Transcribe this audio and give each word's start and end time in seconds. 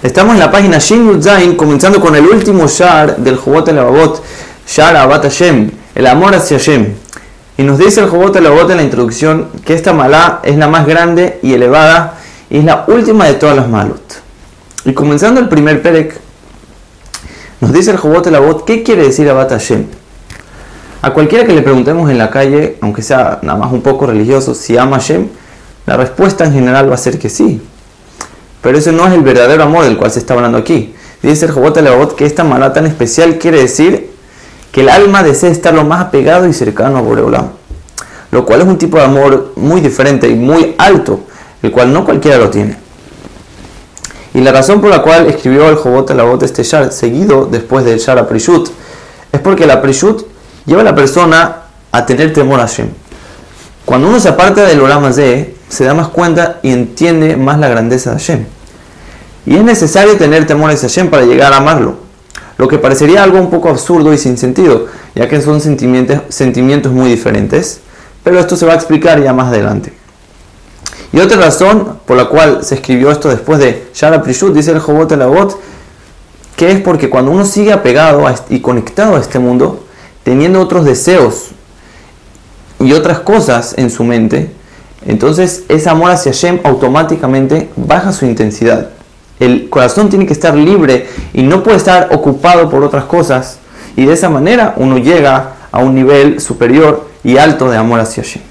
Estamos 0.00 0.34
en 0.34 0.38
la 0.38 0.48
página 0.52 0.78
Shin 0.78 1.20
Zain, 1.20 1.56
comenzando 1.56 2.00
con 2.00 2.14
el 2.14 2.24
último 2.24 2.68
shar 2.68 3.16
del 3.16 3.36
Jobot 3.36 3.66
Elabot, 3.66 4.22
Shar 4.64 4.96
Abat 4.96 5.24
Hashem, 5.24 5.72
el 5.92 6.06
amor 6.06 6.36
hacia 6.36 6.56
Hashem. 6.56 6.94
Y 7.56 7.64
nos 7.64 7.78
dice 7.78 8.02
el 8.02 8.08
Jobot 8.08 8.36
Elabot 8.36 8.70
en 8.70 8.76
la 8.76 8.84
introducción 8.84 9.48
que 9.64 9.74
esta 9.74 9.92
malá 9.92 10.38
es 10.44 10.56
la 10.56 10.68
más 10.68 10.86
grande 10.86 11.40
y 11.42 11.52
elevada 11.52 12.14
y 12.48 12.58
es 12.58 12.64
la 12.64 12.84
última 12.86 13.26
de 13.26 13.34
todas 13.34 13.56
las 13.56 13.68
malot. 13.68 14.22
Y 14.84 14.92
comenzando 14.92 15.40
el 15.40 15.48
primer 15.48 15.82
perek, 15.82 16.20
nos 17.60 17.72
dice 17.72 17.90
el 17.90 17.96
Jobot 17.96 18.24
Elabot, 18.28 18.64
¿qué 18.64 18.84
quiere 18.84 19.02
decir 19.02 19.28
Abat 19.28 19.50
Hashem? 19.50 19.84
A 21.02 21.10
cualquiera 21.10 21.44
que 21.44 21.54
le 21.54 21.62
preguntemos 21.62 22.08
en 22.08 22.18
la 22.18 22.30
calle, 22.30 22.78
aunque 22.82 23.02
sea 23.02 23.40
nada 23.42 23.58
más 23.58 23.72
un 23.72 23.82
poco 23.82 24.06
religioso, 24.06 24.54
si 24.54 24.78
ama 24.78 25.00
Hashem, 25.00 25.26
la 25.86 25.96
respuesta 25.96 26.44
en 26.44 26.52
general 26.52 26.88
va 26.88 26.94
a 26.94 26.98
ser 26.98 27.18
que 27.18 27.28
sí. 27.28 27.60
Pero 28.62 28.78
ese 28.78 28.92
no 28.92 29.06
es 29.06 29.14
el 29.14 29.22
verdadero 29.22 29.62
amor 29.62 29.84
del 29.84 29.96
cual 29.96 30.10
se 30.10 30.18
está 30.18 30.34
hablando 30.34 30.58
aquí. 30.58 30.94
Dice 31.22 31.46
el 31.46 31.52
Jobot 31.52 31.76
Elabot 31.76 32.14
que 32.14 32.26
esta 32.26 32.44
malá 32.44 32.72
tan 32.72 32.86
especial 32.86 33.38
quiere 33.38 33.60
decir 33.60 34.10
que 34.72 34.82
el 34.82 34.88
alma 34.88 35.22
desea 35.22 35.50
estar 35.50 35.74
lo 35.74 35.84
más 35.84 36.00
apegado 36.00 36.46
y 36.46 36.52
cercano 36.52 36.98
a 36.98 37.00
Boreolam. 37.00 37.48
Lo 38.30 38.44
cual 38.44 38.60
es 38.60 38.66
un 38.66 38.78
tipo 38.78 38.98
de 38.98 39.04
amor 39.04 39.52
muy 39.56 39.80
diferente 39.80 40.28
y 40.28 40.34
muy 40.34 40.74
alto, 40.78 41.20
el 41.62 41.72
cual 41.72 41.92
no 41.92 42.04
cualquiera 42.04 42.38
lo 42.38 42.50
tiene. 42.50 42.76
Y 44.34 44.40
la 44.40 44.52
razón 44.52 44.80
por 44.80 44.90
la 44.90 45.02
cual 45.02 45.26
escribió 45.26 45.68
el 45.68 45.76
Jobot 45.76 46.10
Elabot 46.10 46.42
este 46.42 46.62
Shar, 46.62 46.92
seguido 46.92 47.46
después 47.50 47.84
del 47.84 47.98
Shar 47.98 48.18
Aprishut, 48.18 48.68
es 49.32 49.40
porque 49.40 49.66
la 49.66 49.74
Aprishut 49.74 50.26
lleva 50.66 50.82
a 50.82 50.84
la 50.84 50.94
persona 50.94 51.62
a 51.90 52.06
tener 52.06 52.32
temor 52.32 52.60
a 52.60 52.68
Hashem. 52.68 52.88
Cuando 53.84 54.08
uno 54.08 54.20
se 54.20 54.28
aparta 54.28 54.64
del 54.64 54.80
Olam 54.80 55.10
de 55.12 55.56
se 55.68 55.84
da 55.84 55.94
más 55.94 56.08
cuenta 56.08 56.60
y 56.62 56.72
entiende 56.72 57.36
más 57.36 57.58
la 57.58 57.68
grandeza 57.68 58.10
de 58.10 58.16
Hashem. 58.16 58.44
Y 59.48 59.56
es 59.56 59.64
necesario 59.64 60.18
tener 60.18 60.46
temor 60.46 60.70
a 60.70 60.76
Hashem 60.76 61.08
para 61.08 61.24
llegar 61.24 61.54
a 61.54 61.56
amarlo. 61.56 61.96
Lo 62.58 62.68
que 62.68 62.76
parecería 62.76 63.22
algo 63.22 63.38
un 63.38 63.48
poco 63.48 63.70
absurdo 63.70 64.12
y 64.12 64.18
sin 64.18 64.36
sentido, 64.36 64.88
ya 65.14 65.26
que 65.26 65.40
son 65.40 65.62
sentimientos, 65.62 66.92
muy 66.92 67.08
diferentes, 67.08 67.80
pero 68.22 68.38
esto 68.38 68.56
se 68.56 68.66
va 68.66 68.74
a 68.74 68.76
explicar 68.76 69.22
ya 69.22 69.32
más 69.32 69.48
adelante. 69.48 69.94
Y 71.14 71.20
otra 71.20 71.38
razón 71.38 71.98
por 72.04 72.18
la 72.18 72.26
cual 72.26 72.62
se 72.62 72.74
escribió 72.74 73.10
esto 73.10 73.30
después 73.30 73.58
de 73.58 73.88
Shara 73.94 74.22
Prishut, 74.22 74.52
dice 74.52 74.72
el 74.72 74.80
Jobot 74.80 75.10
Elabot, 75.12 75.58
que 76.54 76.70
es 76.70 76.82
porque 76.82 77.08
cuando 77.08 77.30
uno 77.30 77.46
sigue 77.46 77.72
apegado 77.72 78.26
y 78.50 78.60
conectado 78.60 79.16
a 79.16 79.20
este 79.20 79.38
mundo, 79.38 79.82
teniendo 80.24 80.60
otros 80.60 80.84
deseos 80.84 81.52
y 82.80 82.92
otras 82.92 83.20
cosas 83.20 83.72
en 83.78 83.88
su 83.88 84.04
mente, 84.04 84.50
entonces 85.06 85.62
ese 85.70 85.88
amor 85.88 86.10
hacia 86.10 86.32
Hashem 86.32 86.60
automáticamente 86.64 87.70
baja 87.76 88.12
su 88.12 88.26
intensidad. 88.26 88.90
El 89.40 89.68
corazón 89.68 90.08
tiene 90.08 90.26
que 90.26 90.32
estar 90.32 90.54
libre 90.54 91.06
y 91.32 91.42
no 91.42 91.62
puede 91.62 91.76
estar 91.76 92.08
ocupado 92.12 92.68
por 92.68 92.82
otras 92.82 93.04
cosas. 93.04 93.58
Y 93.96 94.04
de 94.04 94.12
esa 94.12 94.28
manera 94.28 94.74
uno 94.76 94.98
llega 94.98 95.54
a 95.70 95.78
un 95.80 95.94
nivel 95.94 96.40
superior 96.40 97.08
y 97.24 97.36
alto 97.36 97.70
de 97.70 97.76
amor 97.76 98.00
hacia 98.00 98.22
Hashem. 98.22 98.42